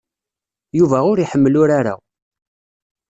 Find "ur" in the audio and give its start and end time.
1.11-1.17